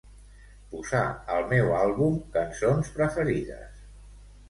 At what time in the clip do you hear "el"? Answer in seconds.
1.35-1.45